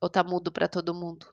[0.00, 1.26] Ou tá mudo pra todo mundo?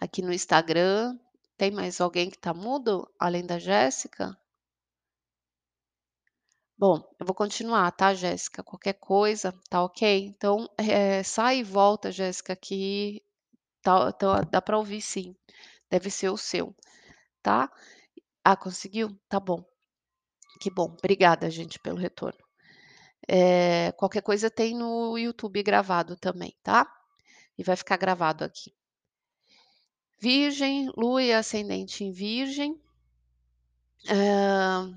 [0.00, 1.18] Aqui no Instagram,
[1.56, 4.38] tem mais alguém que tá mudo, além da Jéssica?
[6.78, 10.24] Bom, eu vou continuar, tá, Jéssica, qualquer coisa, tá ok?
[10.26, 13.22] Então, eh, sai e volta, Jéssica, que
[13.82, 15.34] tá tá dá pra ouvir sim,
[15.90, 16.74] deve ser o seu,
[17.42, 17.70] tá?
[18.44, 19.10] Ah, conseguiu?
[19.28, 19.64] Tá bom.
[20.60, 22.40] Que bom, obrigada gente pelo retorno.
[23.28, 26.86] Eh, qualquer coisa tem no YouTube gravado também, tá?
[27.58, 28.72] E vai ficar gravado aqui.
[30.18, 32.80] Virgem, lua e ascendente em virgem.
[34.08, 34.94] Hã,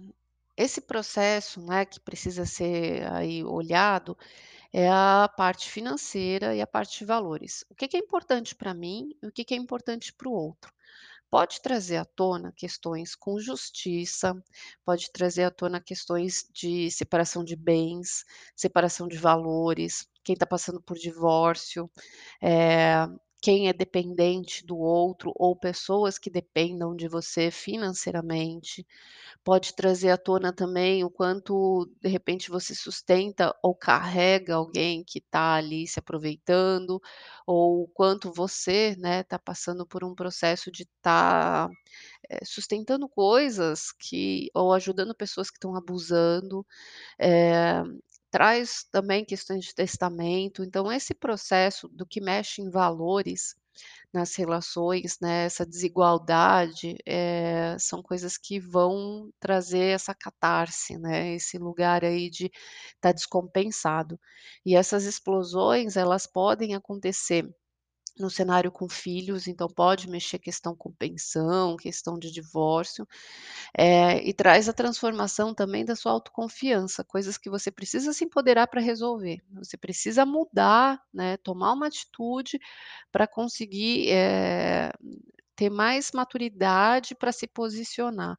[0.58, 4.18] esse processo, né, que precisa ser aí olhado,
[4.74, 7.66] é a parte financeira e a parte de valores.
[7.70, 10.34] O que que é importante para mim e o que que é importante para o
[10.34, 10.74] outro.
[11.30, 14.36] Pode trazer à tona questões com justiça,
[14.86, 20.82] pode trazer à tona questões de separação de bens, separação de valores, quem está passando
[20.82, 21.90] por divórcio,
[22.42, 23.08] eh,
[23.42, 28.86] quem é dependente do outro ou pessoas que dependam de você financeiramente.
[29.44, 35.20] Pode trazer à tona também o quanto, de repente, você sustenta ou carrega alguém que
[35.20, 37.02] está ali se aproveitando,
[37.48, 41.70] ou o quanto você, né, está passando por um processo de estar,
[42.30, 46.66] eh, sustentando coisas que ou ajudando pessoas que estão abusando,
[47.20, 47.84] eh,
[48.32, 53.56] traz também questões de testamento, então esse processo do que mexe em valores
[54.14, 61.58] nas relações, né, essa desigualdade, eh, são coisas que vão trazer essa catarse, né, esse
[61.58, 62.52] lugar aí de
[62.96, 64.20] estar descompensado.
[64.66, 67.50] E essas explosões, elas podem acontecer
[68.20, 73.08] no cenário com filhos, então pode mexer questão com pensão, questão de divórcio,
[73.78, 78.68] eh, e traz a transformação também da sua autoconfiança, coisas que você precisa se empoderar
[78.68, 79.42] para resolver.
[79.54, 82.60] Você precisa mudar, né, tomar uma atitude
[83.12, 84.92] para conseguir, eh,
[85.56, 88.38] ter mais maturidade para se posicionar,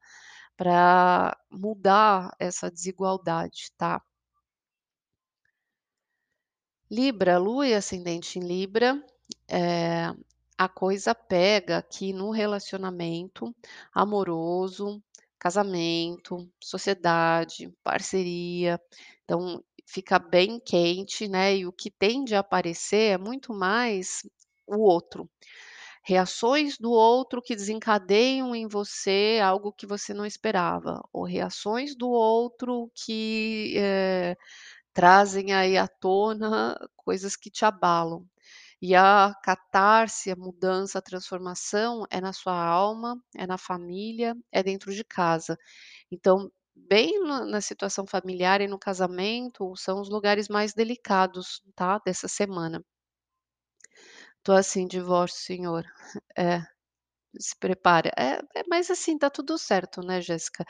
[0.57, 4.03] para mudar essa desigualdade, tá?
[6.91, 9.03] Libra, Lua e ascendente em Libra,
[9.49, 10.13] eh,
[10.59, 13.55] a coisa pega aqui no relacionamento
[13.95, 15.03] amoroso,
[15.39, 18.81] casamento, sociedade, parceria,
[19.25, 24.23] então fica bem quente, né, e o que tende a aparecer é muito mais
[24.67, 25.29] o outro.
[26.05, 32.09] Reações do outro que desencadeiam em você algo que você não esperava, ou reações do
[32.11, 34.37] outro que, eh,
[34.95, 38.25] trazem aí à tona coisas que te abalam.
[38.83, 44.63] E a catarse, a mudança, a transformação é na sua alma, é na família, é
[44.63, 45.57] dentro de casa.
[46.11, 52.29] Então, bem na situação familiar e no casamento, são os lugares mais delicados, tá, dessa
[52.29, 52.85] semana.
[54.45, 55.85] Tô assim: "Divórcio, senhor".
[56.39, 56.61] É,
[57.41, 58.11] se prepara.
[58.19, 60.65] É é, mas assim, tá tudo certo, né, Jéssica.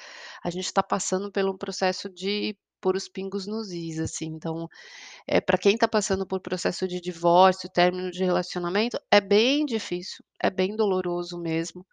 [0.44, 4.68] A gente tá passando pelo processo de pôr os pingos nos is, assim, então,
[5.28, 10.24] eh, pra quem tá passando por processo de divórcio, término de relacionamento, é bem difícil,
[10.42, 11.86] é bem doloroso mesmo,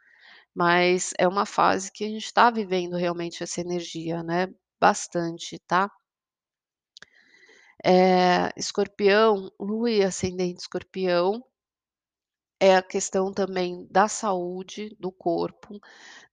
[0.56, 4.48] mas é uma fase que a gente tá vivendo realmente essa energia, né,
[4.82, 5.90] bastante, tá?
[7.84, 11.44] Eh, escorpião, lua e ascendente escorpião
[12.60, 15.80] é a questão também da saúde do corpo,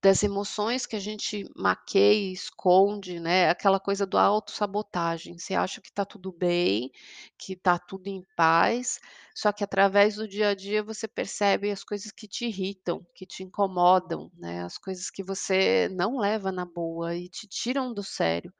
[0.02, 5.92] das emoções que a gente maqueia esconde, né, aquela coisa do autossabotagem, você acha que
[5.92, 6.90] tá tudo bem,
[7.38, 9.00] que tá tudo em paz,
[9.34, 13.26] só que através do dia a dia você percebe as coisas que te irritam, que
[13.26, 18.02] te incomodam, né, as coisas que você não leva na boa e te tiram do
[18.02, 18.52] sério.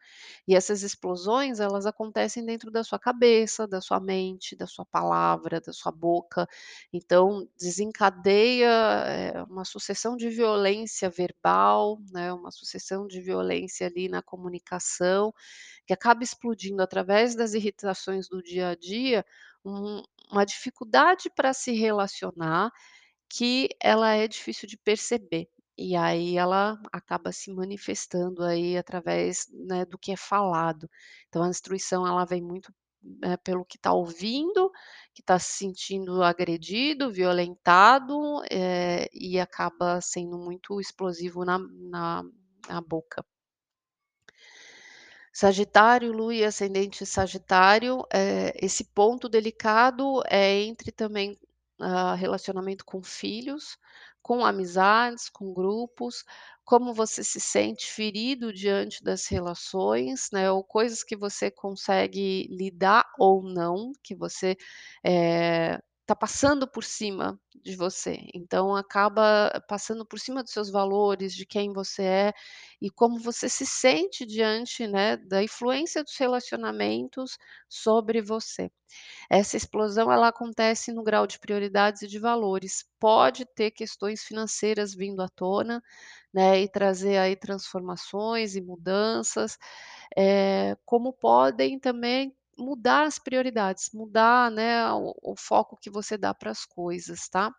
[0.48, 5.60] E essas explosões, elas acontecem dentro da sua cabeça, da sua mente, da sua palavra,
[5.60, 6.46] da sua boca,
[6.92, 8.68] então desencadeia,
[9.06, 15.32] eh, uma sucessão de violência verbal, né, uma sucessão de violência ali na comunicação,
[15.86, 19.24] que acaba explodindo através das irritações do dia a dia,
[19.64, 22.70] um uma dificuldade pra se relacionar,
[23.28, 25.48] que ela é difícil de perceber.
[25.76, 30.88] E aí ela acaba se manifestando aí através, né, do que é falado.
[31.28, 32.72] Então a destruição ela vem muito,
[33.22, 34.70] eh, pelo que tá ouvindo,
[35.14, 42.22] que tá se sentindo agredido, violentado, eh, e acaba sendo muito explosivo na na
[42.68, 43.24] na boca.
[45.32, 51.36] Sagitário, Lua e ascendente Sagitário, eh, esse ponto delicado é entre também,
[51.80, 53.76] hã, relacionamento com filhos,
[54.22, 56.24] com amizades, com grupos,
[56.64, 63.04] como você se sente ferido diante das relações, né, ou coisas que você consegue lidar
[63.18, 64.56] ou não, que você,
[65.04, 71.34] eh, tá passando por cima de você, então acaba passando por cima dos seus valores,
[71.34, 72.32] de quem você é,
[72.82, 77.38] e como você se sente diante, né, da influência dos relacionamentos
[77.68, 78.70] sobre você.
[79.30, 84.94] Essa explosão ela acontece no grau de prioridades e de valores, pode ter questões financeiras
[84.94, 85.82] vindo à tona,
[86.34, 89.58] né, e trazer aí transformações e mudanças,
[90.16, 96.34] eh, como podem também mudar as prioridades, mudar, né, o o foco que você dá
[96.34, 97.52] para as coisas, tá?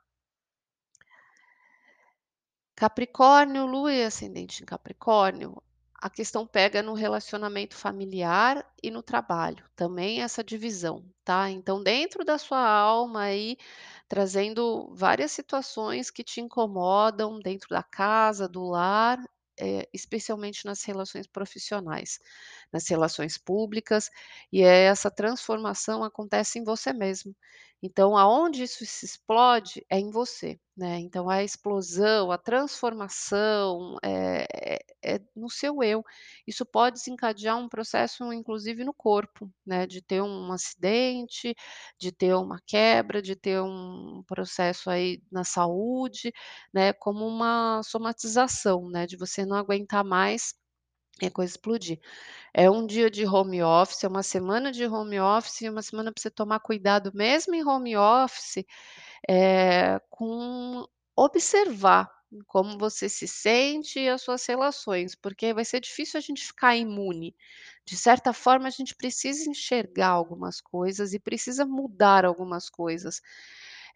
[2.76, 5.62] Capricórnio, Lua e ascendente em Capricórnio,
[6.02, 11.50] a questão pega no relacionamento familiar e no trabalho, também essa divisão, tá.
[11.50, 13.58] Então dentro da sua alma aí,
[14.08, 19.20] trazendo várias situações que te incomodam dentro da casa, do lar,
[19.60, 22.20] eh, especialmente nas relações profissionais,
[22.74, 24.10] nas relações públicas,
[24.52, 27.36] e essa transformação acontece em você mesmo.
[27.86, 34.46] Então aonde isso se explode é em você, né, então a explosão, a transformação, é
[35.04, 36.04] é é no seu eu.
[36.48, 41.54] Isso pode desencadear um processo inclusive no corpo, né, de ter um acidente,
[42.00, 46.32] de ter uma quebra, de ter um processo aí na saúde,
[46.74, 50.54] né, como uma somatização, né, de você não aguentar mais
[51.22, 52.00] e a coisa explodir.
[52.54, 56.12] É um dia de home office, é uma semana de home office e uma semana
[56.14, 58.66] para você tomar cuidado mesmo em home office,
[59.30, 60.86] eh, com
[61.18, 62.12] observar
[62.48, 66.76] como você se sente e as suas relações, porque vai ser difícil a gente ficar
[66.76, 67.36] imune.
[67.86, 73.22] De certa forma a gente precisa enxergar algumas coisas e precisa mudar algumas coisas.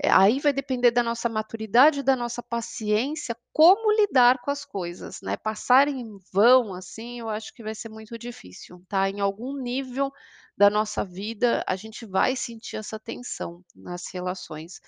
[0.02, 5.20] Eh, aí vai depender da nossa maturidade da nossa paciência, como lidar com as coisas,
[5.22, 9.10] né, passar em vão, assim, eu acho que vai ser muito difícil, tá.
[9.10, 10.10] Em algum nível
[10.58, 14.80] da nossa vida, a gente vai sentir essa tensão nas relações,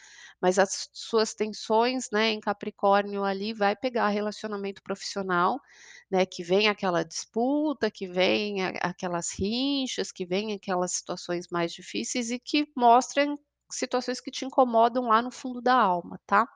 [0.42, 5.60] mas as suas tensões, né, em Capricórnio ali vai pegar relacionamento profissional,
[6.10, 12.32] né, que vem aquela disputa, que vem aquelas rinchas, que vem aquelas situações mais difíceis
[12.32, 13.38] e que mostram
[13.72, 16.48] situações que te incomodam lá no fundo da alma, tá.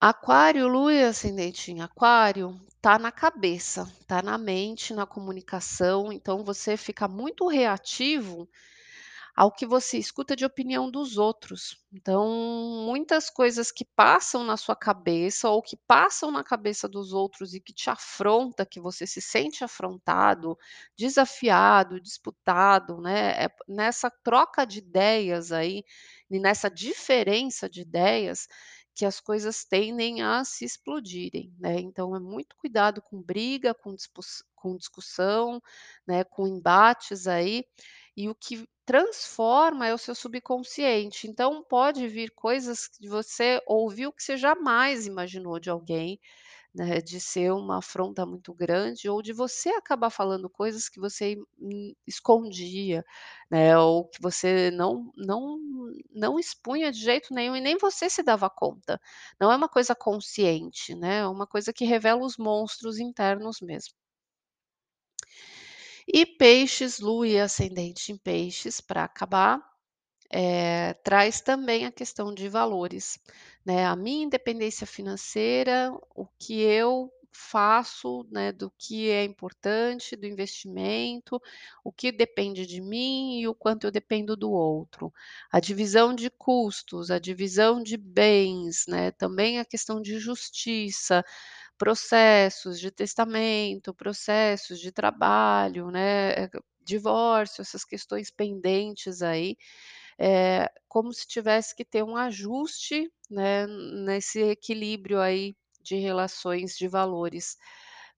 [0.00, 6.44] Aquário, Lua e ascendente em Aquário, tá na cabeça, tá na mente, na comunicação, então
[6.44, 8.48] você fica muito reativo
[9.36, 11.78] ao que você escuta de opinião dos outros.
[11.92, 12.26] Então,
[12.86, 17.60] muitas coisas que passam na sua cabeça ou que passam na cabeça dos outros e
[17.60, 20.56] que te afronta, que você se sente afrontado,
[20.98, 25.84] desafiado, disputado, né, eh, nessa troca de ideias aí,
[26.30, 28.48] e nessa diferença de ideias,
[28.94, 31.78] que as coisas tendem a se explodirem, né.
[31.80, 33.94] Então é muito cuidado com briga, com
[34.76, 35.60] discussão,
[36.06, 37.64] né, com embates aí,
[38.16, 44.12] e o que transforma é o seu subconsciente, então pode vir coisas que você ouviu
[44.12, 46.20] que você jamais imaginou de alguém,
[46.74, 51.36] né, de ser uma afronta muito grande ou de você acabar falando coisas que você,
[51.58, 53.04] hum, escondia,
[53.50, 55.58] né, ou que você não não
[56.12, 59.00] não expunha de jeito nenhum e nem você se dava conta.
[59.40, 63.92] Não é uma coisa consciente, né, é uma coisa que revela os monstros internos mesmo.
[66.08, 69.60] E Peixes, Lua e ascendente em Peixes, para acabar,
[70.32, 73.18] eh, traz também a questão de valores,
[73.64, 80.26] né, a minha independência financeira, o que eu faço, né, do que é importante, do
[80.26, 81.40] investimento,
[81.84, 85.12] o que depende de mim e o quanto eu dependo do outro.
[85.52, 91.24] A divisão de custos, a divisão de bens, né, também a questão de justiça,
[91.78, 96.50] processos de testamento, processos de trabalho, né, eh,
[96.84, 99.56] divórcio, essas questões pendentes aí,
[100.18, 106.88] eh, como se tivesse que ter um ajuste, né, nesse equilíbrio aí de relações de
[106.88, 107.56] valores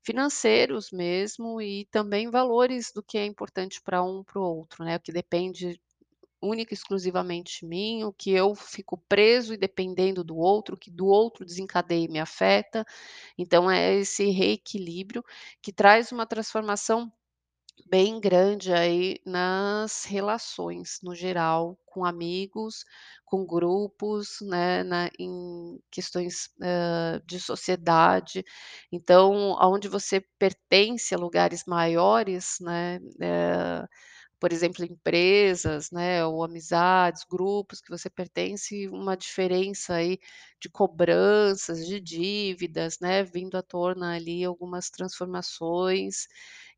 [0.03, 4.97] financeiros mesmo e também valores do que é importante para um, para o outro, né,
[4.97, 5.81] o que depende
[6.43, 10.91] única e exclusivamente de mim, o que eu fico preso e dependendo do outro, que
[10.91, 12.85] do outro desencadeia e me afeta.
[13.39, 15.25] Então é esse reequilíbrio
[15.63, 17.13] que traz uma transformação
[17.91, 22.85] bem grande aí nas relações no geral, com amigos,
[23.25, 28.45] com grupos, né, na em questões, hã, de sociedade.
[28.93, 33.87] Então aonde você pertence a lugares maiores, né, eh,
[34.41, 40.19] por exemplo, empresas, né, ou amizades, grupos que você pertence, uma diferença aí
[40.61, 46.27] de cobranças, de dívidas, né, vindo à tona ali algumas transformações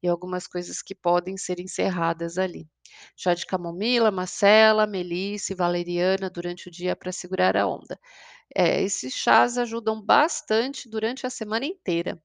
[0.02, 2.66] e algumas coisas que podem ser encerradas ali.
[3.16, 7.98] Chá de camomila, macela, melissa e valeriana durante o dia para segurar a onda.
[8.54, 12.20] É, esses chás ajudam bastante durante a semana inteira,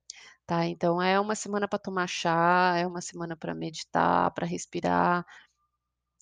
[0.45, 0.65] tá.
[0.65, 5.25] Então é uma semana para tomar chá, é uma semana para meditar, para respirar,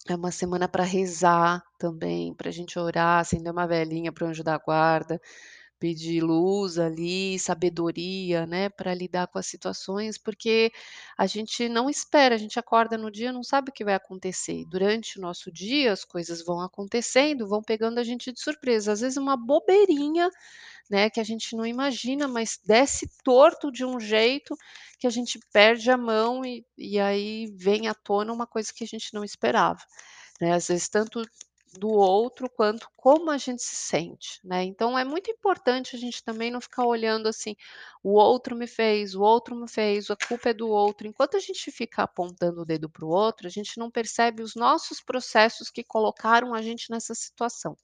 [0.07, 4.43] é uma semana para rezar também, para gente orar, acender uma velinha para o anjo
[4.43, 5.19] da guarda,
[5.79, 10.71] pedir luz ali, sabedoria, né, pra lidar com as situações, porque
[11.17, 14.65] a gente não espera, a gente acorda no dia, não sabe o que vai acontecer,
[14.67, 19.01] durante o nosso dia as coisas vão acontecendo, vão pegando a gente de surpresa, às
[19.01, 20.29] vezes uma bobeirinha,
[20.89, 24.55] né, que a gente não imagina, mas desce torto de um jeito
[24.99, 28.83] que a gente perde a mão e e aí vem à tona uma coisa que
[28.83, 29.79] a gente não esperava,
[30.41, 31.21] né, às vezes tanto
[31.79, 34.63] do outro quanto como a gente se sente, né.
[34.63, 37.55] Então é muito importante a gente também não ficar olhando assim:
[38.03, 41.39] "O outro me fez, o outro me fez, a culpa é do outro", enquanto a
[41.39, 45.69] gente fica apontando o dedo para o outro, a gente não percebe os nossos processos
[45.71, 47.75] que colocaram a gente nessa situação.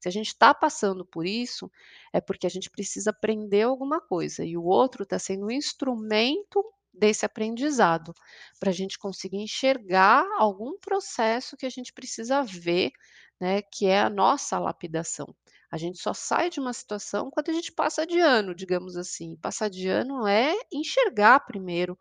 [0.00, 1.70] Se a gente tá passando por isso,
[2.12, 6.64] é porque a gente precisa aprender alguma coisa e o outro tá sendo um instrumento
[6.94, 8.14] desse aprendizado,
[8.60, 12.92] pra gente conseguir enxergar algum processo que a gente precisa ver,
[13.40, 15.34] né, que é a nossa lapidação.
[15.70, 19.36] A gente só sai de uma situação quando a gente passa de ano, digamos assim,
[19.36, 21.98] passar de ano é enxergar primeiro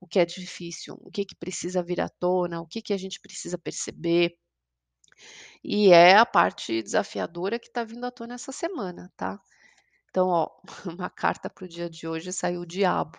[0.00, 2.96] o que é difícil, o que que precisa vir à tona, o que que a
[2.98, 4.36] gente precisa perceber.
[5.64, 9.40] E é a parte desafiadora que tá vindo à tona essa semana, tá.
[10.10, 10.48] Então ó,
[10.86, 13.18] uma carta para o dia de hoje saiu o diabo.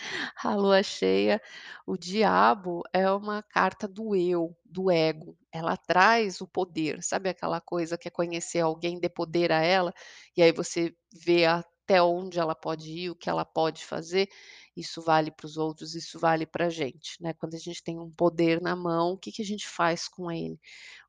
[0.44, 1.40] A lua cheia,
[1.86, 7.60] o diabo é uma carta do eu, do ego, ela traz o poder, sabe aquela
[7.60, 9.92] coisa que é conhecer alguém, dê poder a ela,
[10.36, 14.28] e aí você vê até onde ela pode ir, o que ela pode fazer,
[14.76, 18.10] isso vale para os outros, isso vale pra gente, né, quando a gente tem um
[18.10, 20.58] poder na mão, o que que a gente faz com ele?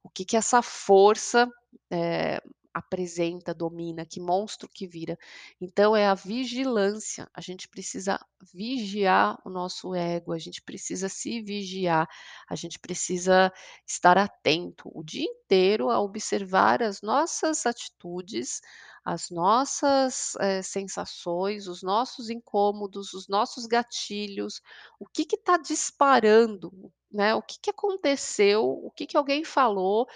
[0.04, 1.48] O que que essa força,
[1.92, 2.42] eh,
[2.78, 5.18] apresenta, domina, que monstro que vira?
[5.60, 8.20] Então é a vigilância, a gente precisa
[8.54, 12.08] vigiar o nosso ego, a gente precisa se vigiar,
[12.50, 13.52] a gente precisa
[13.86, 18.62] estar atento o dia inteiro a observar as nossas atitudes,
[19.04, 24.62] as nossas, eh, sensações, os nossos incômodos, os nossos gatilhos,
[25.00, 26.72] o que que tá disparando,
[27.12, 30.08] né, o que que aconteceu, o que que alguém falou,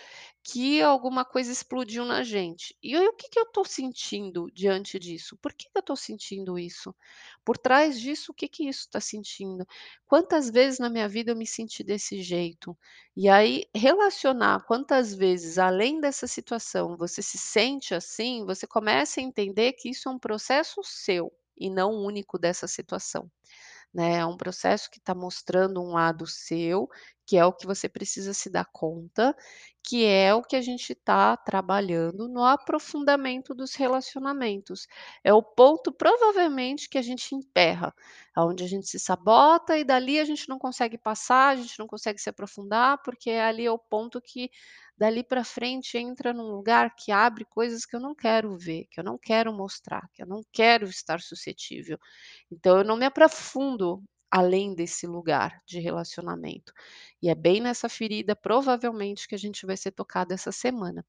[0.44, 2.76] que alguma coisa explodiu na gente.
[2.82, 5.38] E o que que eu tô sentindo diante disso?
[5.38, 6.94] Por que que eu tô sentindo isso?
[7.46, 9.66] Por trás disso, o que que isso tá sentindo?
[10.08, 12.78] Quantas vezes na minha vida eu me senti desse jeito?
[13.16, 19.24] E aí relacionar quantas vezes, além dessa situação, você se sente assim, você começa a
[19.24, 23.30] entender que isso é um processo seu, e não único dessa situação,
[23.94, 26.90] né, é um processo que tá mostrando um lado seu,
[27.26, 29.36] que é o que você precisa se dar conta,
[29.84, 34.88] que é o que a gente tá trabalhando no aprofundamento dos relacionamentos.
[35.24, 37.94] É o ponto provavelmente que a gente emperra,
[38.36, 41.88] aonde a gente se sabota e dali a gente não consegue passar, a gente não
[41.88, 44.50] consegue se aprofundar, porque ali é o ponto que
[45.02, 49.00] dali pra frente entra num lugar que abre coisas que eu não quero ver, que
[49.00, 51.98] eu não quero mostrar, que eu não quero estar suscetível.
[52.52, 56.72] Então eu não me aprofundo além desse lugar de relacionamento.
[57.22, 61.06] E é bem nessa ferida provavelmente que a gente vai ser tocado essa semana.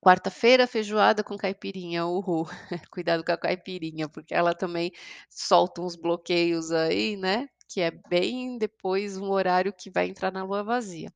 [0.00, 2.46] Quarta-feira, feijoada com caipirinha, uhul,
[2.90, 4.92] cuidado com a caipirinha, porque ela também
[5.28, 10.42] solta uns bloqueios aí, né, que é bem depois um horário que vai entrar na
[10.44, 11.12] lua vazia.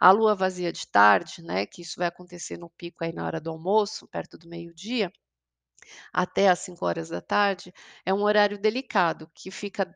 [0.00, 3.40] A lua vazia de tarde, né, que isso vai acontecer no pico aí na hora
[3.40, 5.12] do almoço, perto do meio-dia,
[6.12, 7.72] até às 17h,
[8.04, 9.94] é um horário delicado, que fica,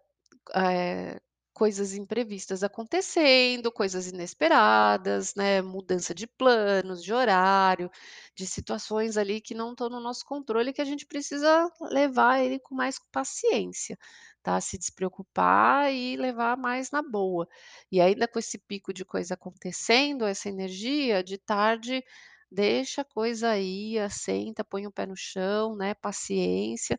[0.57, 1.21] eh,
[1.53, 7.91] coisas imprevistas acontecendo, coisas inesperadas, né, mudança de planos, de horário,
[8.35, 12.59] de situações ali que não estão no nosso controle, que a gente precisa levar ele
[12.59, 13.99] com mais paciência,
[14.43, 17.49] tá, se despreocupar e levar mais na boa.
[17.91, 22.03] E ainda com esse pico de coisa acontecendo, essa energia, de tarde
[22.51, 26.99] deixa a coisa ir, assenta, põe o pé no chão, né, paciência,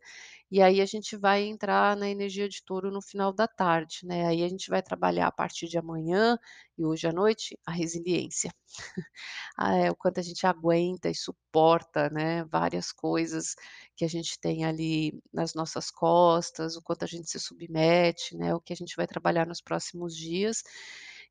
[0.50, 4.26] e aí a gente vai entrar na energia de touro no final da tarde, né,
[4.26, 6.38] aí a gente vai trabalhar a partir de amanhã
[6.78, 8.52] e hoje à noite, a resiliência.
[9.56, 13.54] Ah, é, o quanto a gente aguenta e suporta, né, várias coisas
[13.96, 18.54] que a gente tem ali nas nossas costas, o quanto a gente se submete, né,
[18.54, 20.62] o que a gente vai trabalhar nos próximos dias.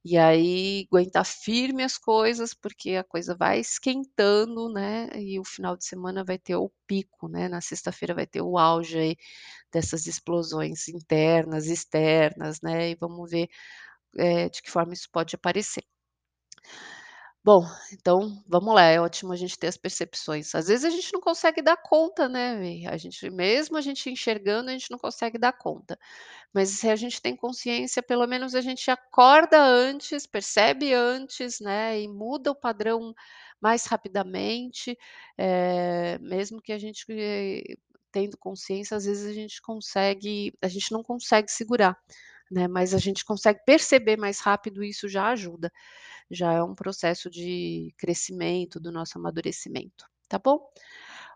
[0.04, 5.78] E aí aguentar firme as coisas, porque a coisa vai esquentando, né, e o final
[5.78, 9.16] de semana vai ter o pico, né, na sexta-feira vai ter o auge aí
[9.74, 13.50] dessas explosões internas, externas, né, e vamos ver,
[14.18, 15.84] eh, de que forma isso pode aparecer.
[17.44, 20.54] Bom, então vamos lá, é ótimo a gente ter as percepções.
[20.54, 24.70] Às vezes a gente não consegue dar conta, né, a gente mesmo a gente enxergando,
[24.70, 25.98] a gente não consegue dar conta.
[26.54, 32.02] Mas se a gente tem consciência, pelo menos a gente acorda antes, percebe antes, né,
[32.02, 33.16] e muda o padrão
[33.62, 34.98] mais rapidamente,
[35.38, 37.06] eh, mesmo que a gente,
[38.12, 41.98] tendo consciência, às vezes a gente consegue a gente não consegue segurar,
[42.52, 45.72] né, mas a gente consegue perceber mais rápido e isso já ajuda,
[46.32, 50.60] já é um processo de crescimento do nosso amadurecimento, tá bom?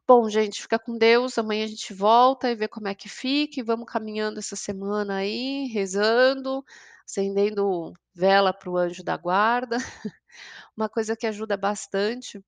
[0.07, 3.59] Bom gente, fica com Deus, amanhã a gente volta e vê como é que fica
[3.59, 6.63] e vamos caminhando essa semana aí, rezando,
[7.07, 9.77] acendendo vela para o anjo da guarda.
[10.77, 12.43] Uma coisa que ajuda bastante,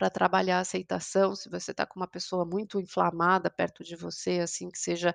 [0.00, 4.40] pra trabalhar a aceitação, se você tá com uma pessoa muito inflamada perto de você,
[4.40, 5.14] assim, que seja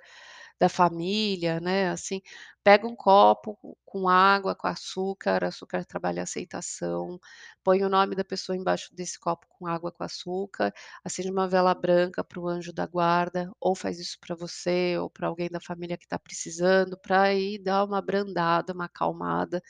[0.59, 2.21] da família, né, assim,
[2.63, 7.19] pega um copo com água, com açúcar, açúcar trabalha a aceitação,
[7.63, 11.73] põe o nome da pessoa embaixo desse copo com água com açúcar, acende uma vela
[11.73, 15.59] branca para o anjo da guarda, ou faz isso pra você ou pra alguém da
[15.59, 19.61] família que tá precisando, pra aí dar uma abrandada, uma acalmada,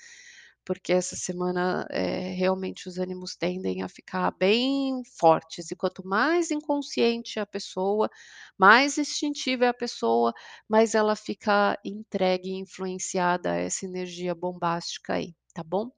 [0.66, 6.52] porque essa semana, eh, realmente os ânimos tendem a ficar bem fortes e quanto mais
[6.52, 8.10] inconsciente a pessoa,
[8.58, 10.34] mais instintiva é a pessoa,
[10.68, 15.92] mais ela fica entregue e influenciada a essa energia bombástica aí, tá bom?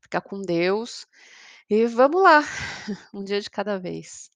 [0.00, 1.06] Fica com Deus,
[1.70, 2.42] e vamos lá,
[3.14, 4.35] um dia de cada vez.